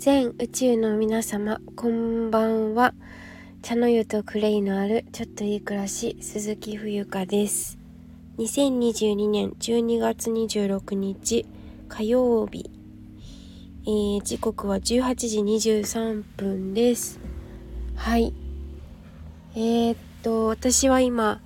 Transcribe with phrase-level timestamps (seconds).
[0.00, 2.94] 全宇宙の皆様こんばんは。
[3.60, 7.78] 茶の湯とクレイのあるちょっといい暮らし鈴木冬香です。
[8.38, 11.44] 2022年12月26日
[11.90, 12.70] 火曜日、
[13.82, 15.14] えー、時刻は18
[15.60, 17.20] 時23分です。
[17.94, 18.32] はい。
[19.54, 21.42] えー、っと私は今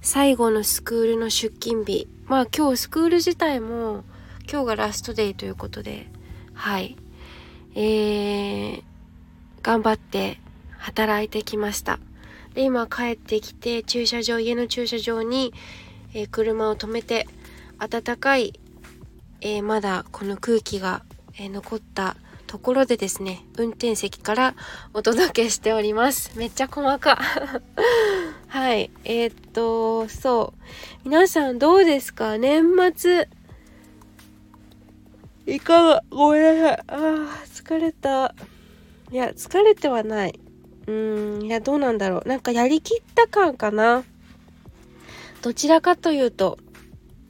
[0.00, 2.08] 最後のスクールの出勤日。
[2.24, 4.02] まあ今日スクール自体も
[4.50, 6.06] 今日がラストデイということで
[6.54, 6.96] はい。
[7.74, 8.82] えー、
[9.62, 10.38] 頑張って
[10.78, 11.98] 働いてきました。
[12.54, 15.52] で、今帰ってきて駐車場、家の駐車場に、
[16.14, 17.28] えー、車を止めて
[17.78, 18.58] 暖かい、
[19.40, 21.04] えー、まだこの空気が、
[21.38, 24.54] えー、残ったところでですね、運転席から
[24.94, 26.32] お届けしております。
[26.38, 27.18] めっちゃ細か。
[28.48, 28.90] はい。
[29.04, 30.54] えー、っと、そ
[31.04, 31.08] う。
[31.08, 32.38] 皆さんどうですか？
[32.38, 32.64] 年
[32.96, 33.28] 末。
[35.48, 36.76] いかがごめんなさい。
[36.76, 36.98] ああ、
[37.46, 38.34] 疲れた。
[39.10, 40.38] いや、疲れてはない。
[40.86, 42.28] うーん、いや、どうなんだろう。
[42.28, 44.04] なんかやりきった感かな。
[45.40, 46.58] どちらかというと、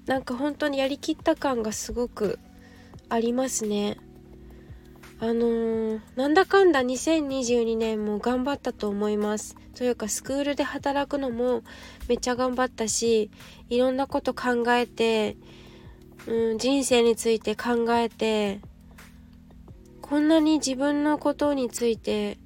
[0.06, 2.40] なんか本当にやりきった感がすごく
[3.08, 3.98] ありますね。
[5.20, 9.56] あのー、なんだかんだ2022年も頑張ったと思います。
[9.76, 11.62] というかスクールで働くのも
[12.08, 13.30] めっちゃ頑張ったし
[13.68, 15.36] いろんなこと考えて、
[16.26, 18.60] うん、人生について考えて
[20.02, 22.38] こんなに自分のことについて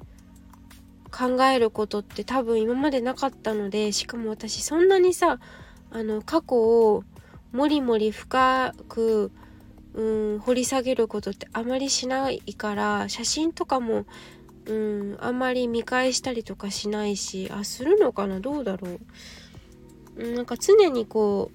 [1.11, 5.39] 考えることって多分今までなかったのでしかも私そんなにさ
[5.91, 7.05] あの過去を
[7.53, 9.31] もりもり深く、
[9.95, 14.06] うん、掘り下げることってあまりしないから写真とかも、
[14.65, 18.41] うん、あんまり見返したりとかしないしあするのかな？
[18.41, 19.00] どうだろう、
[20.17, 21.50] うん、なんか常にこ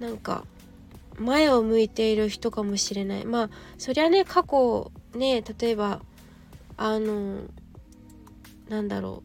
[0.00, 0.44] うなんか
[1.18, 3.24] 前を向いている人かもしれない。
[3.24, 6.00] まあそりゃね過去ね例えば
[6.76, 7.42] あの
[8.68, 9.22] なんだろ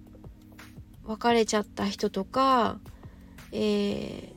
[1.06, 2.80] う別れちゃった人とか、
[3.52, 4.32] え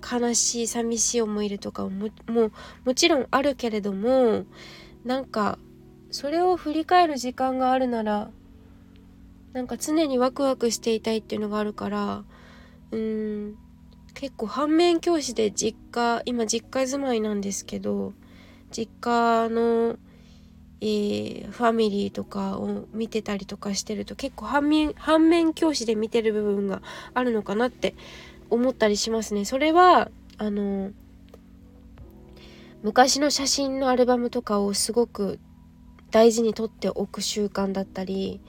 [0.00, 2.50] ー、悲しい寂しい思い出とかもも
[2.84, 4.44] もちろんあるけれども
[5.04, 5.58] なんか
[6.10, 8.30] それを振り返る時間があるなら
[9.52, 12.24] なんか常にワクワクしていたいっていうのがあるから
[12.92, 13.56] うん
[14.14, 18.12] 結構反面教師で実家今実家住まいなんですけど
[18.70, 19.96] 実家の、
[20.80, 26.82] えー、ファミリーとかを見てたりとかしてると結構反面反面教師で見てる部分が
[27.14, 27.94] あるのかなって
[28.50, 29.44] 思ったりしますね。
[29.44, 30.90] それはあの
[32.82, 35.38] 昔の写真のアルバムとかをすごく
[36.10, 38.40] 大事にとっておく習慣だったり、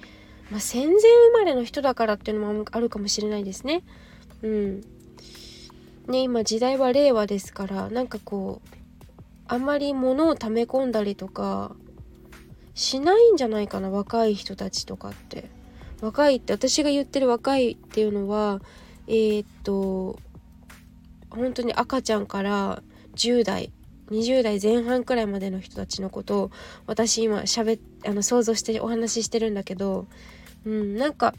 [0.50, 3.84] まあ、戦前生まれの人だからっていうのもあるかもしれないですね。
[4.42, 4.82] うん、
[6.08, 8.76] ね今時代は令和ですからなんかこう
[9.48, 11.76] あんまり物を溜め込んだりとか
[12.74, 15.50] しないんじゃないかな若い人たちとかって。
[16.04, 18.60] 若いって私が言ってる若いっていうのは
[19.08, 20.20] えー、っと
[21.30, 22.84] 本当に赤ちゃんから
[23.16, 23.72] 10代
[24.12, 26.52] 20代前半くらいまでの人たちのことを
[26.88, 30.06] 私今しゃべあの想像してお話ししてるんだけど
[30.66, 31.36] うんなんか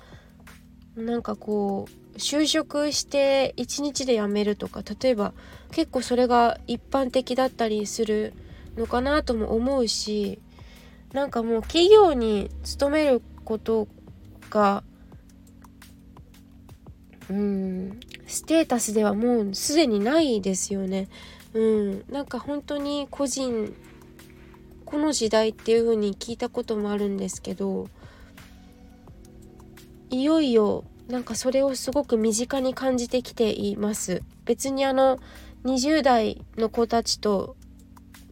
[0.96, 5.32] なんかこう就職して1日で辞めるとか例えば
[5.72, 8.32] 結構それが一般的だったりする
[8.76, 10.41] のかなとも思うし
[11.12, 13.88] なんかもう企業に勤めること
[14.50, 14.82] が
[17.28, 21.08] うんステータスではもうすでにないですよね。
[21.52, 23.75] うん、なんか本当に個人
[24.84, 27.88] この時代っていう風に聞いたこともあるんですけど
[30.10, 34.22] いよいよなんかそれをすごく身近に感じてきています。
[34.44, 35.19] 別にあの
[35.65, 37.56] 20代の子たちと、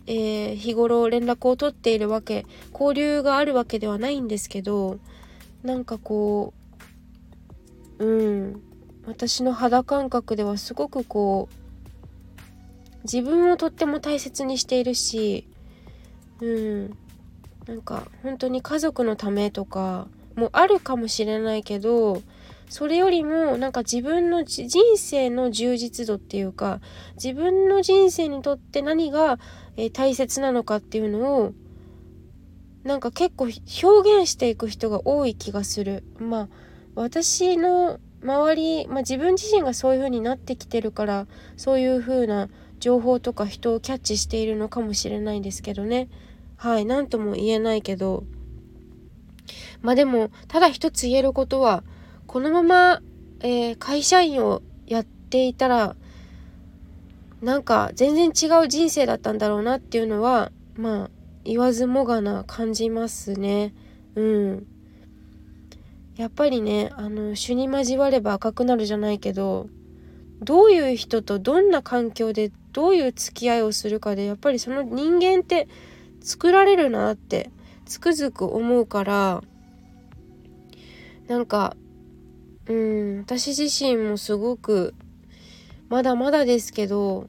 [0.06, 4.98] えー、日頃連絡を取っているわけ交流があるわけではないんですけど
[5.62, 6.52] なんかこ
[7.98, 8.62] ううん
[9.06, 15.48] 私の肌感覚ではすごくこう自分をとっても大切にしているし
[16.40, 16.98] うん
[17.66, 22.22] なんか本当に家族のためとかもあるかもしれないけど
[22.72, 26.80] それよりもなんか自分の人生の充実度っていうか
[27.22, 29.38] 自分の人生にとって何が、
[29.76, 31.52] えー、大切なのかっていうのを
[32.82, 36.02] なんか結構表現していく人が多い気がする。
[36.18, 36.48] まあ
[36.94, 41.26] 私の周り、まあ、自分自身がそういう風になってきてるから
[41.58, 42.48] そういう風な
[42.80, 46.08] 情報とか人をキャッチしているのかもしれないんですけどね
[46.56, 48.24] はい何とも言えないけど
[49.82, 51.84] まあでもただ一つ言えることは
[52.32, 53.02] このまま、
[53.40, 55.96] えー、会社員をやっていたら
[57.42, 61.10] なんか全然違う人生だったんだろうなっていうのはまあ
[61.44, 63.74] 言わずもがな感じますね。
[64.14, 64.66] うん。
[66.16, 69.68] やっぱりねあの主に交われば赤くなるじゃないけど
[70.40, 75.68] どういう人とどんな環境でどういう付き合いをするかでやっぱりその人間って
[76.22, 77.50] 作られるなって
[77.84, 79.42] つくづく思うから
[81.28, 81.76] なんか
[82.66, 83.18] うん。
[83.20, 84.94] 私自身もすごく
[85.88, 87.28] まだまだですけど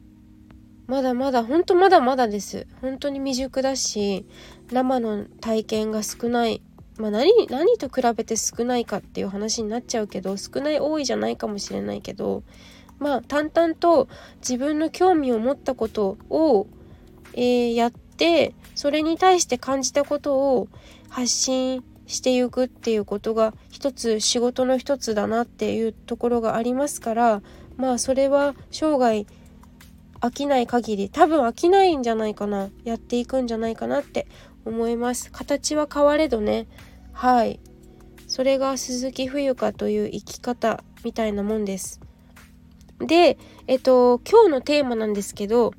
[0.87, 2.67] まだまだ本当まだまだです。
[2.81, 4.25] 本当に未熟だし
[4.71, 6.61] 生の体験が少ない。
[6.97, 12.43] まあ何何と比べて少ないかっていう話になっちゃうけど少ない多いじゃないかもしれないけど
[12.99, 14.07] まあ淡々と
[14.37, 16.67] 自分の興味を持ったことを、
[17.33, 20.67] えー、やってそれに対して感じたことを
[21.09, 21.83] 発信
[22.13, 27.41] していくっていうことが一つ仕事の一つだなっていうところがありますから
[27.75, 29.25] まあそれは生涯
[30.21, 34.27] 飽きない限り多分飽きないんじゃないかなやっていくんじゃないかなって
[34.65, 35.29] 思います。
[35.31, 36.67] 形は変われどね。
[37.11, 37.59] はい。
[38.27, 41.99] それが鈴木冬香という生き方みたいなもんです。
[42.99, 43.37] で
[43.67, 45.73] えっと今日のテーマなんですけど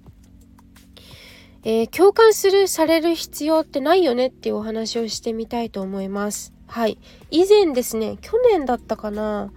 [1.67, 6.53] えー、共感するされる必要ってないよねっていうお話をしてみたいと思います。
[6.67, 6.99] はい。
[7.31, 9.51] 以前ですね去年だったかな。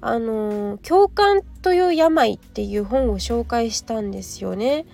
[0.00, 4.86] あのー、共感という病っていう本を紹介したんですよね。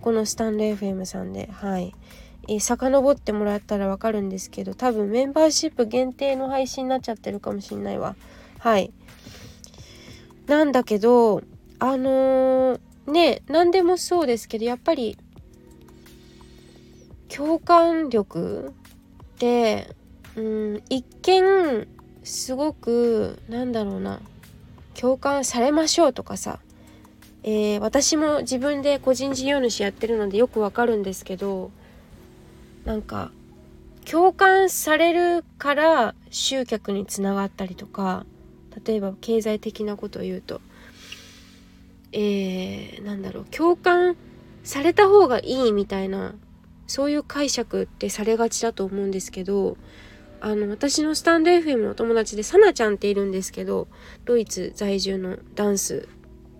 [0.00, 1.50] このスタンレー FM さんで。
[1.52, 1.94] はい。
[2.48, 8.16] えー、遡ってもらったらわかるんですけど多分メンバーシップ限定の配信になっちゃってるかもしんないわ。
[8.60, 8.94] はい。
[10.46, 11.42] なんだけど
[11.78, 15.18] あのー、ね何でもそうですけどやっぱり
[17.28, 18.72] 共感力
[19.22, 19.94] って
[20.36, 21.88] うん一見
[22.22, 24.20] すごくなんだろうな
[24.98, 26.60] 共感されましょうとかさ、
[27.42, 31.70] えー、私も自分で個人事業主やってるのでよくわかるんですけど
[32.84, 33.30] なんか
[34.10, 38.26] 共感されるから集客につながったりとか
[38.84, 40.60] 例えば経済的なことを言うと
[42.16, 44.16] えー、なんだろう共感
[44.62, 46.34] された方がいいみたいな
[46.86, 49.76] そういう解釈ってされがちだと思うんですけど
[50.40, 53.88] あの私のスタンド FM のお友達でサナちゃんっているんですけど
[54.24, 56.08] ドイツ在住のダンス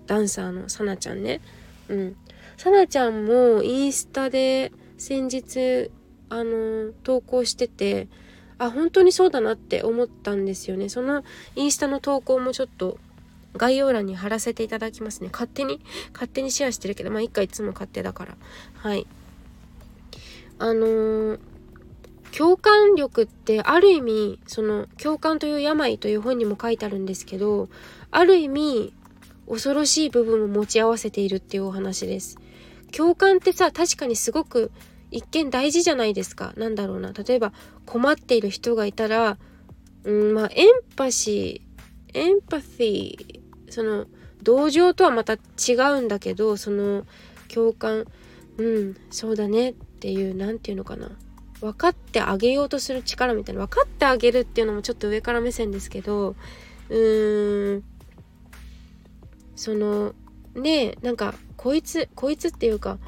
[0.06, 1.40] ダンサーのサナちゃんね。
[1.88, 2.16] うん。
[2.56, 5.90] サナちゃんもインスタで先日
[6.28, 8.08] あの投稿してて
[8.58, 10.88] あ本当にそうだなって思ったんですよね。
[10.88, 11.24] その
[11.56, 12.98] インスタの投稿もちょっと
[13.56, 15.28] 概要欄に貼らせていただきますね。
[15.32, 15.80] 勝手に
[16.12, 18.36] 勝手にシェアしてるけどまあ一回いつも勝手だから。
[18.76, 19.06] はい。
[20.58, 21.38] あのー、
[22.36, 27.68] 共感力ってある意味その共感という病という本にも書いてあるんですけど
[28.10, 28.92] ある意味
[29.48, 32.38] 恐ろしい部分を持ち合わせているっていうお話です。
[32.92, 34.70] 共感ってさ確かにすごく
[35.10, 36.54] 一見大事じゃないですか。
[36.56, 37.12] なんだろうな。
[37.12, 37.52] 例えば
[37.86, 39.36] 困っている人がいたら
[40.04, 44.06] うんまあエンパシーエンパシーその
[44.42, 47.04] 同情とはまた違うんだけどその
[47.52, 48.04] 共感
[48.58, 49.74] うんそうだね。
[50.04, 51.10] っていう何て言うのかな。
[51.62, 53.62] 分かってあげようとする力みたいな。
[53.62, 56.36] 分かってあげるっていうのもちょっと上から目線ですけど
[56.90, 57.84] うーん。
[59.56, 60.14] その
[60.54, 62.98] ねなんかこいつこいつっていうか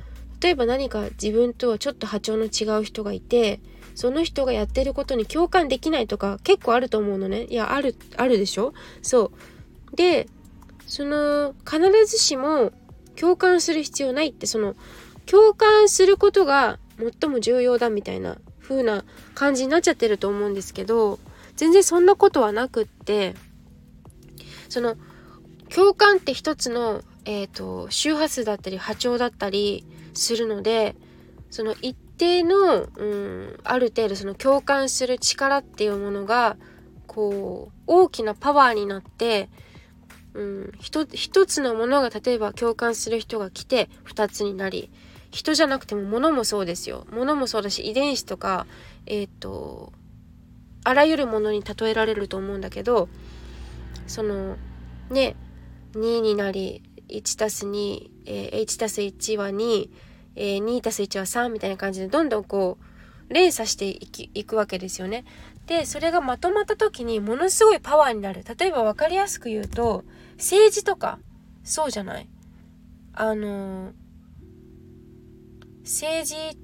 [0.40, 3.60] 例えば何か自分とはちょっと波長の違う人がいて
[3.94, 7.44] その人がやってることに共感できないとか結構あると思うのね。
[7.44, 8.72] いやあるあるでしょ？
[9.02, 9.32] そ
[9.92, 9.96] う。
[9.96, 10.28] で
[10.86, 12.72] その必ずしも
[13.16, 14.74] 共感する必要ないってその
[15.26, 21.18] 共感することが最も重要だみたいな風な感じになっちゃってると思うんですけど
[21.56, 23.34] 全然そんなことはなくって
[24.68, 24.96] その
[25.68, 29.84] 共感って一つの、えーと、周波数だったり波長だったり
[30.14, 30.94] するので
[31.50, 36.56] その一定の、うん、ある程度その共感する力っていうものが
[37.06, 39.48] こう大きなパワーになって、
[40.34, 41.06] うん、一
[41.46, 44.90] つのものが例えば共感する人が来て2つになり
[45.36, 47.06] 人じゃなくても物もそうですよ。
[47.10, 48.66] 物もそうだし遺伝子とか
[49.04, 49.92] えっ、ー、と
[50.82, 53.10] あらゆるものに例えられると思うんだけど
[54.06, 54.56] その
[55.10, 55.36] ね
[55.92, 59.88] 2になり 1+2H+1、えー、1は2、
[60.36, 62.78] えー、2+1 は3みたいな感じでどんどんこ
[63.28, 65.24] う連鎖していきいくわけですよね。
[65.66, 68.42] でそれがまとまった時にものすごいパワーになる。
[68.58, 70.04] 例えば分かりやすく言うと
[70.38, 71.18] 政治とか
[71.62, 72.28] そうじゃない？
[73.12, 74.05] あのー
[75.86, 76.58] 政治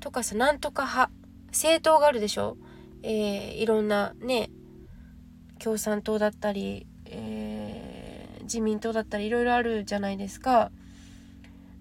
[0.00, 1.10] とかさなんとか派
[1.48, 2.56] 政党があるでしょ、
[3.02, 4.50] えー、いろんなね
[5.60, 10.70] 共産党だったり、えー、自民党だったりいろいろあるじゃないですか。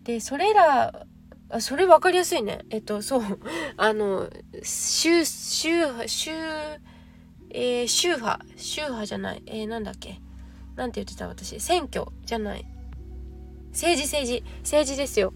[0.04, 1.06] でそれら
[1.50, 2.60] あ、それ分かりやすいね。
[2.70, 3.22] えっと、そう。
[3.78, 4.30] あの、
[4.64, 6.32] 宗、宗、宗、
[7.52, 9.44] えー、宗派、宗派じゃない。
[9.46, 10.20] えー、なんだっけ？
[10.76, 11.60] なんて言ってた私。
[11.60, 12.66] 選挙じゃない。
[13.72, 14.44] 政治政治。
[14.62, 15.34] 政治ですよ。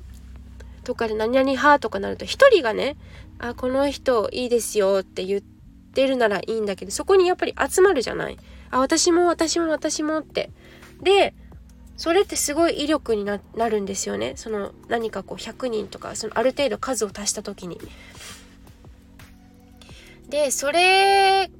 [0.87, 2.95] とかで何々派とかなると、一人がね、
[3.39, 8.37] あ、この人いいですよって言ってるならいいんだけど、そこにやっぱり集まるじゃない。
[8.71, 10.49] あ、私も私も私もって。
[11.01, 11.33] で、
[11.97, 14.31] それってすごい威力になるんですよね。
[14.37, 17.77] その何かこう100人とか、そのある程度数を足した時に。
[20.29, 21.51] で、それ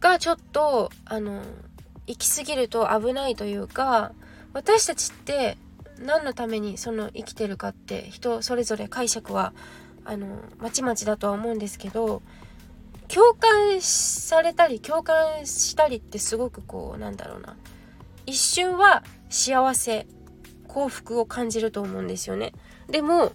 [0.00, 1.42] がちょっと、あの、
[2.06, 4.12] 行き過ぎると危ないというか、
[4.54, 5.58] 私たちって
[6.00, 9.52] 何のためにその生きてるかって人それぞれ解釈は
[10.04, 10.26] あの
[10.58, 12.22] まちまちだとは思うんですけど
[13.08, 17.56] 共感されたり共感したりってすごくこうなんだろうな。
[18.26, 20.06] 一瞬は幸せ
[20.68, 22.52] 幸福を感じると思うんですよね。
[22.88, 23.32] でも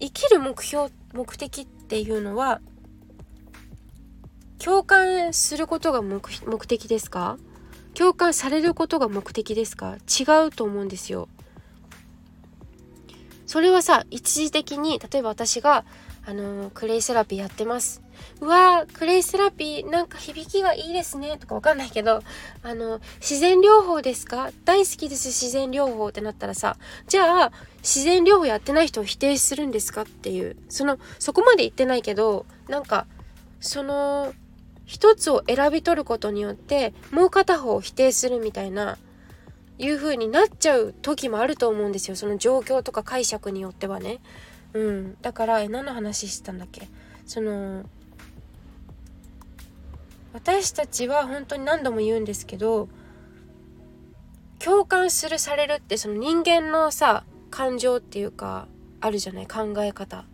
[0.00, 2.60] 生きる目標目的っていうのは
[4.58, 6.20] 共感することが目
[6.66, 7.38] 的ですか？
[7.94, 9.96] 共感されることが目的ですか？
[10.08, 11.28] 違うと思うんですよ。
[13.52, 15.84] それはさ一時的に例えば私が
[16.24, 18.00] あのクレイセラピーやってます。
[18.40, 22.22] うわークレイセラピーなんか響きがいいですねとかわかんないけど
[22.62, 24.50] あの自然療法ですか？
[24.64, 26.78] 大好きです自然療法ってなったらさ
[27.08, 30.02] じゃあ自然療法やってない人を否定するんですか？
[30.02, 30.56] っていう。
[30.70, 33.06] そのそこまで言ってないけどなんか
[33.60, 34.32] その
[34.86, 38.96] 一つを選び取ることによってもう片方を否定するみたいな
[39.82, 42.16] いう風になっちゃう時もあると思うんですよ。
[42.16, 44.20] その状況とか解釈によってはね。
[44.72, 45.16] うん。
[45.20, 46.88] だからえ何の話してたんだっけ？
[47.26, 47.82] その
[50.32, 52.88] 私たちは本当に何度も言うんですけど
[54.58, 58.68] 共感するされるってその人間のさ感情っていうか
[59.00, 59.46] あるじゃない？
[59.48, 60.24] 考え方。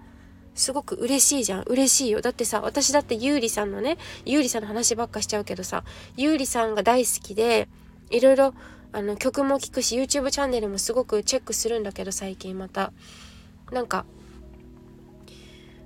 [0.55, 1.62] すごく嬉しいじゃん。
[1.62, 2.21] 嬉しいよ。
[2.21, 5.85] だってさ私だってゆうりさんのねゆうりさんの話ばっかしちゃうけどさ
[6.17, 7.69] ゆうりさんが大好きで
[8.11, 8.55] いろいろ
[8.92, 12.92] あの曲も聴くし YouTube チャンネルもすごくチェックするんだけど最近また。
[13.71, 14.07] なんか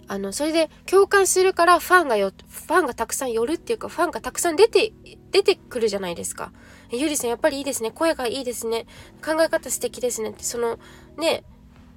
[0.09, 4.93] あのそれで共感するからファンがよファンがたくさん寄るっていうかファンがたくさん出て
[5.31, 6.53] 出てくるじゃないですか。
[6.91, 7.91] ゆりさんやっぱりいいですね。
[7.91, 8.87] 声がいいですね。
[9.25, 10.31] 考え方素敵ですね。
[10.31, 10.79] ってその
[11.17, 11.45] ね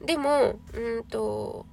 [0.03, 1.65] でもうんと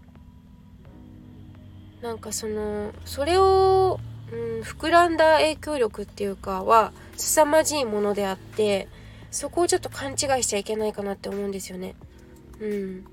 [2.03, 4.01] なんかそのそれを、
[4.33, 8.89] うん、膨らんだ影響力っていうかは凄まじいものであって
[9.33, 11.97] そこをちょっと勘違いしちゃいけないかなって思うんですよね。
[12.61, 13.05] うん。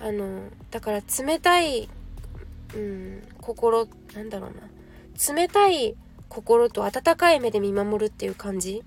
[0.00, 1.88] あの、だから冷たい、
[2.74, 5.34] うん、心、なんだろうな。
[5.34, 5.94] 冷たい
[6.30, 8.82] 心と温かい目で見守るっていう感じ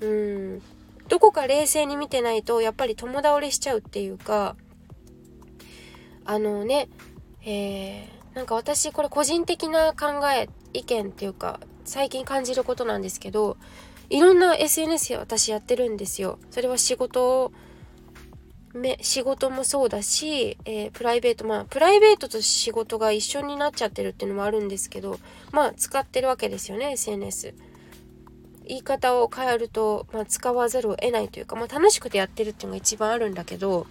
[0.00, 0.62] うん。
[1.08, 4.56] どこか冷静に見てないと、やっぱり友倒れしちゃうっていうか、
[6.24, 6.88] あのね、
[7.44, 13.56] えー、なんか私これ個人的な考え、意見っていうか、最近感じることなんですけど、
[14.08, 16.38] いろんな SNS 私やってるんですよ。
[16.50, 17.52] それは仕事
[18.76, 25.18] め仕事もそうだし、えー、プライベートまあプライベートと仕事が一緒になっちゃってるっていうのもあるんですけど
[25.50, 27.54] まあ使ってるわけですよね SNS。
[28.68, 33.86] 言い方を変えると、まあ、使わざるを得ないというか、まあ、楽しくてやってるっていうのが一番あるんだけど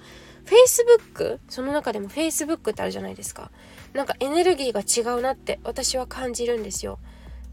[0.46, 3.52] Facebook その中でも Facebook ってあるじゃないですか
[3.94, 7.00] なんかエネルギーが違うなって私は感じるんですよ。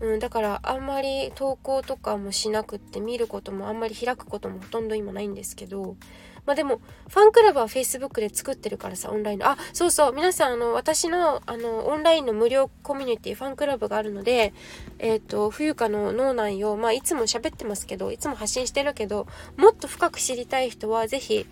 [0.00, 5.96] うん、だからあんまり投稿とかもしなくって見ることもあんまり開くこともほとんど今ないんですけど
[6.44, 9.49] まあでもファンクラブは Facebook で作ってるからさオンラインの。
[9.49, 14.52] あそうそう皆さんあの私のあのオンラインの無料コミュニティファンクラブがあるので
[14.99, 21.46] えっ、ー、と冬香の脳内をまあいつも喋ってますけどいつも発信してるけどもっと深く知りたい人は是非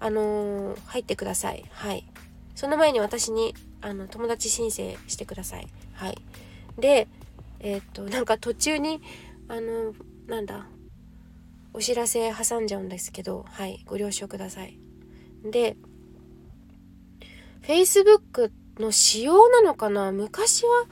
[0.00, 1.64] あのー、入ってください。
[1.70, 2.04] はい。
[2.56, 5.68] その前に私にあの友達申請してください。
[5.94, 6.18] はい。
[6.78, 7.06] で
[7.62, 9.00] えっ、となんか途中に
[9.48, 9.94] あの
[10.26, 10.66] なんだ
[11.72, 14.78] お知らせ挟んじゃうんですけどはいご了承ください。
[15.50, 15.76] で
[17.62, 20.12] Facebook の仕様なのかな？
[20.12, 20.86] 昔は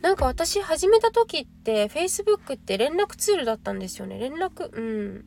[0.00, 4.18] なんか私始めた時って Facebook って連絡ツールだったんですよね。
[4.18, 5.26] 連絡うん。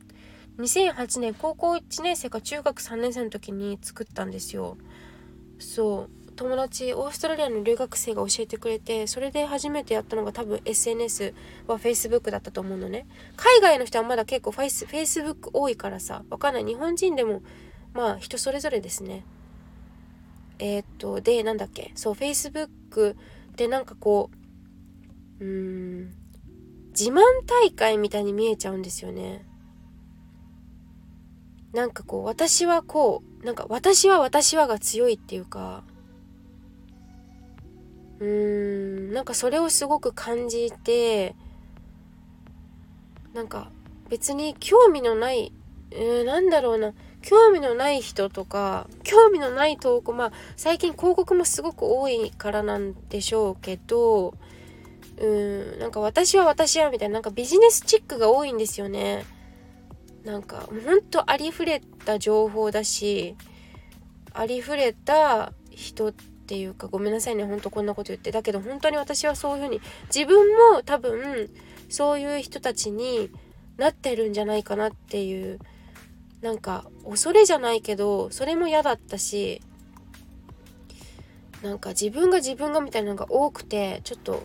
[0.60, 4.78] 2008年高校1年生か中学3年生の時に作ったんですよ。
[5.60, 6.19] そう。
[6.40, 11.34] 友達オーストラリアの留学生が教えてくれてそれで初めてやったのが多分 SNS
[11.68, 13.08] は Facebook だったと思うのね。
[13.36, 16.64] 海外の人はまだ結構フェイス Facebook 多いからさわかんない。
[16.64, 17.42] 日本人でも
[17.94, 19.26] まあ人それぞれですね。
[20.60, 21.92] えー、っとでなんだっけ。
[21.96, 23.18] そう Facebook
[23.58, 24.30] でなんかこ
[25.42, 26.14] ううん
[26.98, 29.44] 自慢大会みたいに見えちゃうんですよね。
[31.74, 35.84] なんかこう私はこうなんか私は私はが強いっていうか
[38.20, 39.14] うーん。
[39.14, 41.36] なんかそれをすごく感じて
[43.34, 43.72] なんか
[44.10, 45.52] 別に興味のない、
[45.92, 46.94] えー、なんだろうな。
[47.22, 55.80] 興味のない人とか興味のない投稿まあ最近広告もすごく多いからなんでしょうけどうーん。
[55.80, 59.26] なんか私は私はみたいななんかビジネスチックが多いんですよね。
[60.24, 63.36] なんかほんとありふれた情報だし
[64.34, 66.14] ありふれた人
[66.50, 71.48] っていうかごめんなさいねほんとこんなこと言ってだけど本当に私はそういうふうに自分も多分
[71.90, 73.30] そういう人たちに
[73.78, 75.60] なってるんじゃないかなっていう
[76.42, 79.62] なんか恐れじゃないけどそれも嫌だったし
[81.62, 84.42] なんか自分が自分がみたいなのが多くてちょっと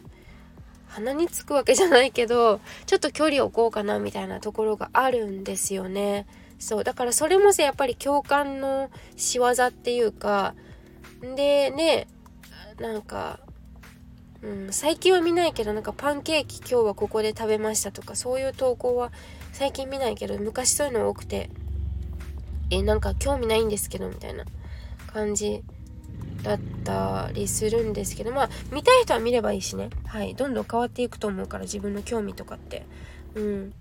[0.88, 6.26] 鼻につくわけじゃないけどちょっと距離を置こうかなみたいなところがあるんですよね。
[6.58, 10.54] そうだからそれもさやっぱり共感の仕業っていうか
[11.34, 12.06] でね
[12.78, 13.40] なんか、
[14.42, 19.12] うん、最近は見ないけどなんかパンケーキ今日はここで食べましたとかそういう投稿は
[19.52, 21.50] 最近見ないけど昔そういうの多くて
[22.70, 24.44] えなんか興味ないんですけどみたいな
[25.12, 25.62] 感じ
[26.42, 29.90] だったりするんですけどまあ見たい人は見ればいいしね。
[30.06, 30.34] はい。
[30.34, 32.86] どんどん変わっていくと思うから自分の興味とかって。
[33.34, 33.72] うん。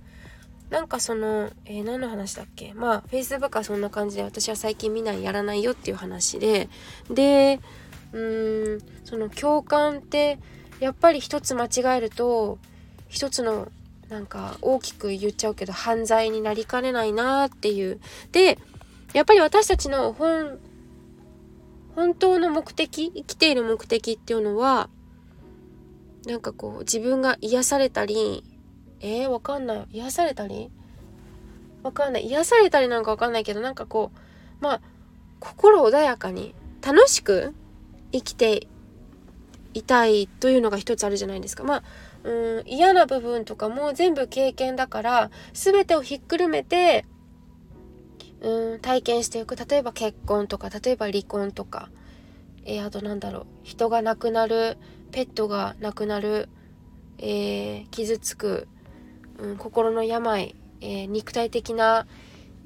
[0.73, 2.73] なんかその、えー、何の話だっけ？
[2.73, 6.67] まあ Facebook はそんな感じで私は最近見ないやらないよっていう話で。
[7.11, 7.59] で
[8.11, 10.39] うーんその共感って
[10.79, 12.57] やっぱり一つ間違えると
[13.07, 13.71] 一つの
[14.09, 17.99] なんか大きく言っちゃうけど犯罪になりかねないなっていう。
[18.31, 18.57] で
[19.13, 20.57] やっぱり私たちの本、
[21.95, 24.89] 本当の目的、生きている目的っていうのは、
[26.25, 28.43] なんかこう、自分が癒されたり、
[29.03, 29.87] えー、わかんない。
[29.91, 30.71] 癒されたり？
[31.83, 32.25] わかんない。
[32.25, 34.81] 癒されたりなんかわかんないけど、なんかこう、まあ、
[35.39, 37.53] 心穏やかに、楽しく
[38.11, 38.67] 生きて
[39.73, 41.63] いたいというのが一つあるじゃないですか。
[41.63, 41.83] まあ、
[42.23, 47.05] うん嫌な部分とかも全部経験だから全てをひっくるめて
[48.39, 51.89] うん体験していく例えば結婚とか例えば離婚とか、
[52.63, 54.77] えー、あとなんだろう人が亡くなる
[55.11, 56.47] ペットが亡くなる、
[57.17, 58.69] えー、傷つく、
[59.43, 62.07] うん、心の病、えー、肉体的な、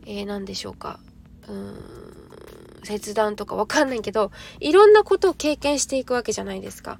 [0.06, 1.00] えー、何でしょうか
[1.48, 1.76] うん
[2.84, 7.00] 切断とかわかんないけどいろんなことを経験していくわけじゃないですか。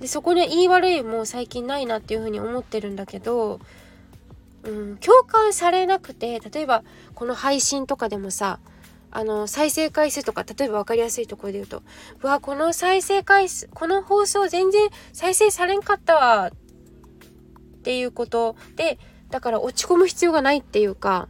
[0.00, 3.60] でそこに言い悪いも最近ないなっていうふうに思ってるんだけど
[4.64, 6.82] うん、共感されなくて例えば
[7.14, 8.60] この配信とかでもさ
[9.10, 11.82] あの再生回数とか例えば分かりやすいところで言うと
[12.22, 16.52] 「うわこの再生回数この放送全然再生されんかったわ」っ
[17.88, 18.98] ていうことで
[19.30, 21.26] だから落ち込む必要がないっていうか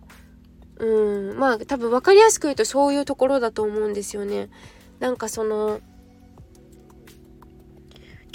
[0.81, 4.51] うんまあ多分分かりやすく言うとそういうところだと思うんですよね。
[4.99, 5.79] なんかその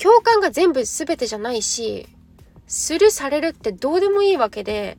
[0.01, 2.07] 共感が全部全てじゃないし
[2.65, 4.97] するされるってどうでもいいわけで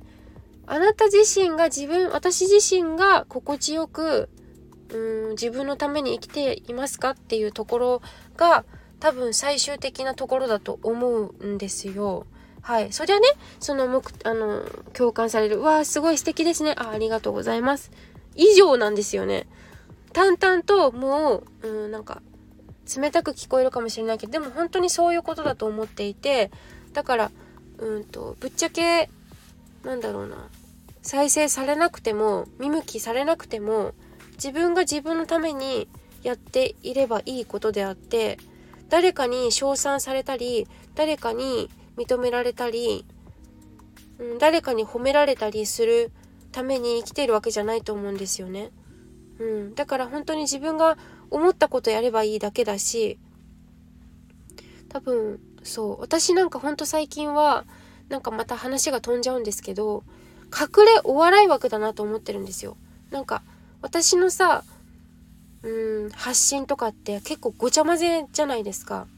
[0.66, 4.28] あなた自身が自分私自身が心地よく
[4.90, 8.02] うん自分のために生きていますかっていうところ
[8.36, 8.66] が
[9.00, 12.26] 多分最終的なところだと思うんですよ。
[12.64, 12.92] はい。
[12.92, 13.28] そりゃね、
[13.60, 14.62] その目、あの、
[14.94, 15.60] 共感される。
[15.60, 16.74] わあ、すごい素敵ですね。
[16.76, 17.92] あ、ありがとうございます。
[18.34, 19.46] 以上なんですよね。
[20.12, 22.22] 淡々と、もう、うん、なんか、
[22.96, 26.50] 冷たく聞こえるかもしれないけど、でも本当にそういうことだと思っていて、
[26.92, 27.30] だから、
[27.78, 29.10] うんとぶっちゃけ
[29.84, 30.48] なんだろうな
[31.02, 33.92] 再生されなくても見向きされなくても
[34.34, 35.88] 自分が自分のために
[36.22, 38.38] やっていればいいことであって
[38.88, 43.04] 誰かに称賛されたり誰かに認められたり、
[44.18, 46.12] うん、誰かに褒められたりする
[46.52, 48.70] ために生きてるわけじゃないと思うんですよね。
[49.38, 50.96] うん、だから本当に自分が
[51.30, 53.18] 思ったことやればいいだけだし
[54.88, 56.00] 多分そう。
[56.00, 57.64] 私なんかほんと最近は
[58.08, 60.04] なんかまた話が飛んじゃうんですけど
[60.46, 62.76] 隠れお笑い枠だなと思ってるんですよ。
[63.10, 63.42] なんか
[63.82, 64.62] 私のさ
[65.62, 69.08] うん発信とかって結構ごちゃ混ぜじゃないですか。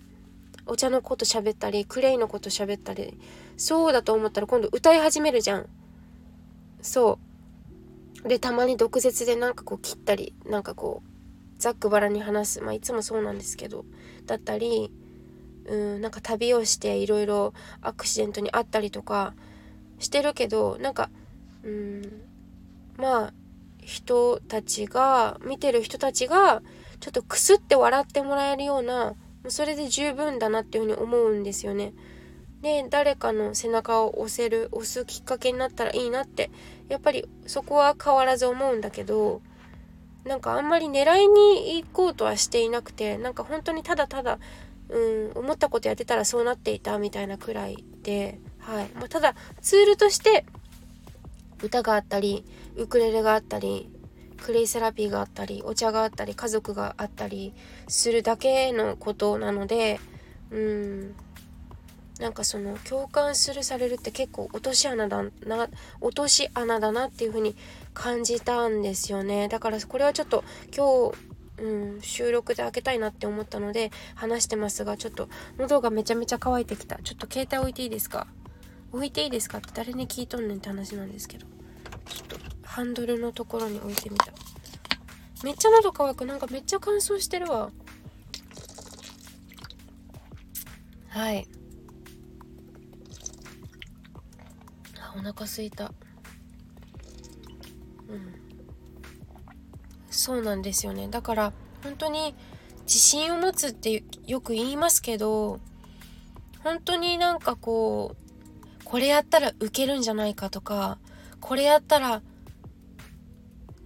[0.67, 3.19] お茶のこと喋ったりクレイのこと喋ったり
[3.57, 5.67] そうだと思ったら今度歌い始めるじゃん。
[6.83, 7.19] そ
[8.25, 8.29] う。
[8.29, 12.61] でたまに毒舌でなんかこう切ったりなんかこうざっくばらに話す。
[12.61, 13.85] まあいつもそうなんですけど
[14.27, 14.93] だったり
[15.67, 19.35] うんなんか旅をしていろいろアクシデントにあったりとか
[19.99, 21.11] してるけどなんか
[21.63, 22.23] うん
[22.97, 23.33] まあ
[23.81, 26.63] 人たちが見てる人たちが
[27.01, 29.15] ちょっとくすって笑ってもらえるような
[29.51, 31.93] それで十分だなっていうふうに思うんですよね。
[32.63, 36.51] で誰かの背中を押せる押すきっかけになったらいいなって
[36.89, 39.43] やっぱりそこは変わらず思うんだけど
[40.25, 44.39] なんかあんまり狙いに行こうとはしていなくてなんか本当にただただ
[44.89, 50.47] うん思ったことやってたらそうなっていたみたいなくらいで、はいまあ、ただツールとして
[51.63, 52.45] 歌があったり
[52.77, 53.91] ウクレレがあったり
[54.37, 57.55] クレイセラピーがあったりお茶があったり家族があったり
[57.89, 60.01] するだけのことなので
[60.51, 61.15] うん。
[62.19, 65.69] なんかその共感するされるって結構落とし穴だな
[66.01, 67.55] 落とし穴だなっていう風に
[67.93, 69.49] 感じたんですよね。
[69.49, 70.43] だからこれはちょっと
[70.75, 71.19] 今日
[71.59, 76.97] うん、収録で開けたいなって思ったので話してますがちょっと喉がめちゃめちゃ乾いてきた。
[77.03, 78.27] ちょっと携帯置いていいですか？
[78.93, 79.59] 置いていいですか？
[79.59, 81.47] って誰に聞いとんねんって話なんですけど。
[82.09, 84.27] ちょっとハンドルのところに置いてみた。
[85.43, 86.27] めっちゃ喉乾く。
[86.27, 87.71] なんかめっちゃ乾燥してるわ。
[91.09, 91.49] はい。
[95.01, 95.87] あお腹すいた。
[98.11, 98.35] うん。
[100.11, 101.09] そうなんですよね。
[101.09, 102.35] だから本当に
[102.83, 105.61] 自信を持つってよく言いますけど
[106.63, 110.99] 本当になんかこうこれやったらウケるんじゃないかとか
[111.41, 112.21] これやったら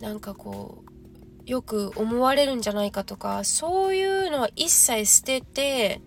[0.00, 6.00] なんかこうよく思われるんじゃないかとかそういうのは一切捨てて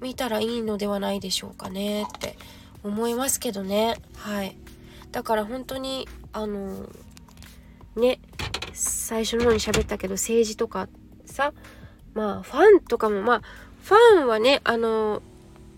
[0.00, 2.36] 見たらいいのではないでしょうかねって
[2.82, 3.96] 思いますけどね。
[4.14, 4.56] はい。
[5.10, 6.88] だから本当にあの
[7.96, 8.20] ね
[8.72, 10.88] 最初の方に喋ったけど政治とか
[11.24, 11.52] さ
[12.14, 13.42] まあファンとかもまあ
[13.82, 15.22] ファンはねあの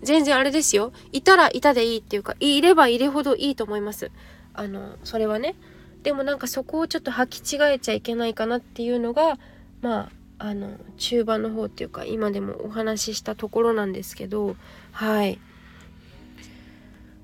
[0.03, 0.91] 全然あれですよ。
[1.11, 4.11] いたらいたでいいっていうかいればいるほどいいと思います。
[4.53, 5.55] あのそれはね
[6.03, 9.37] でもなんかそこをちょっと履き違えちゃいけないかなっていうのが
[9.81, 10.09] ま
[10.39, 14.55] ああの中盤の方っていうか今でもお話ししたところなんですけど
[14.91, 15.39] はい。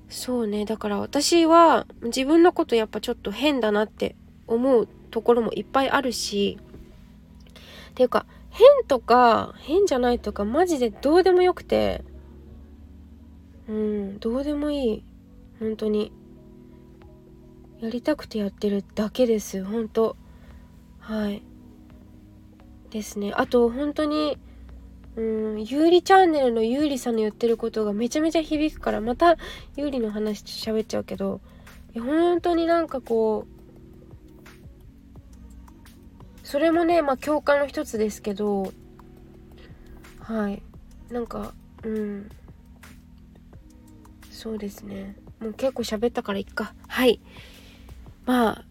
[0.08, 0.64] そうね。
[0.64, 6.58] だから私は自分のことやっぱちょっと変だなって思うところもいっぱいあるし
[7.90, 12.02] っていうか変とか変じゃないとかマジでどうでもよくて
[13.68, 15.04] うんどうでもいい。
[15.58, 16.12] 本当に。
[17.80, 20.16] やりたくてやってるだけです本当。
[20.98, 21.42] はい。
[22.90, 23.32] ですね。
[23.34, 24.38] あと本当に
[25.16, 25.20] う
[25.56, 29.36] んゆうりチャンネルのゆうりさんの言ってることがめちゃめちゃ響くからまた
[29.76, 31.40] ゆうりの話喋っちゃうけど
[31.92, 33.46] いや本当になんかこ
[36.44, 38.72] うそれもねまあ共感の一つですけど
[40.20, 40.62] はい。
[41.10, 42.28] なんかうん。
[44.30, 45.16] そうですね。
[45.40, 46.74] もう結構喋ったからいっか。
[46.86, 47.20] はい。
[48.28, 48.64] まあ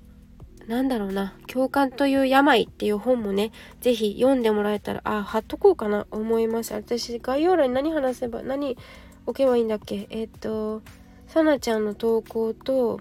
[0.67, 1.33] なんだろうな。
[1.47, 6.05] 共感という病っていう本もね是非読んでもらえたらあ貼っとこうかな。
[6.11, 6.73] 思います。
[6.73, 8.77] 私概要欄に何話せば何
[9.25, 10.05] 置けばいいんだっけ？
[10.11, 10.83] えっ、ー、と
[11.25, 12.99] さなちゃんの投稿と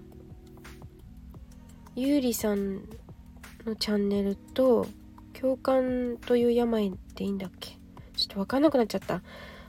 [1.94, 2.84] ゆうりさん
[3.66, 4.86] のチャンネルと
[5.38, 7.72] 共感という病っていいんだっけ？
[8.16, 9.20] ちょっとわかんなくなっちゃった。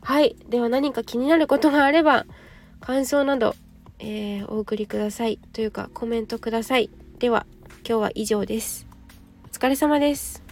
[0.02, 0.38] はい。
[0.48, 2.26] では何か気になることがあれば、
[2.80, 3.56] 感想など、
[4.00, 5.40] えー、お送りください。
[5.54, 6.90] というか、コメントください。
[7.20, 7.46] では、
[7.88, 8.88] 今日は以上です。
[9.46, 10.44] お疲れ様です。